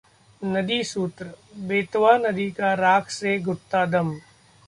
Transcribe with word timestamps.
नदीसूत्रः 0.41 1.33
बेतवा 1.67 2.17
नदी 2.17 2.49
का 2.51 2.73
राख 2.73 3.09
से 3.11 3.37
घुटता 3.39 3.85
दम 3.85 4.13